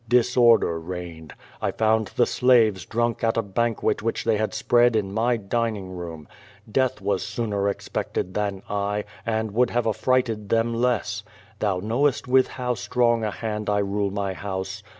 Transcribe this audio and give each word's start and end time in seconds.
Disorder 0.09 0.79
reigned. 0.79 1.35
I 1.61 1.69
found 1.69 2.07
the 2.15 2.25
slaves 2.25 2.87
drunk 2.87 3.23
at 3.23 3.37
a 3.37 3.43
banquet 3.43 4.01
which 4.01 4.23
they 4.23 4.37
had 4.37 4.51
spread 4.51 4.95
in 4.95 5.13
my 5.13 5.37
dining 5.37 5.91
room. 5.95 6.27
Death 6.71 7.01
was 7.01 7.21
sooner 7.21 7.69
expected 7.69 8.33
than 8.33 8.63
I, 8.67 9.03
and 9.27 9.51
would 9.51 9.69
have 9.69 9.85
attrighted 9.85 10.49
them 10.49 10.73
less. 10.73 11.21
Thou 11.59 11.81
knowest 11.81 12.27
with 12.27 12.47
how 12.47 12.73
strong 12.73 13.23
a 13.23 13.29
hand 13.29 13.67
1 13.69 13.87
rule 13.91 14.09
my 14.09 14.33
house. 14.33 14.81